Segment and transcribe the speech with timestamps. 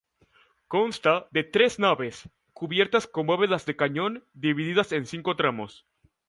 [0.67, 5.85] Consta de tres naves, cubiertas con bóvedas de cañón, divididas en cinco tramos.